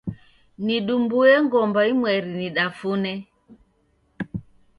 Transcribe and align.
Nidumbue 0.65 1.31
ngomba 1.45 1.79
imweri 1.91 2.29
nidafune. 2.39 3.13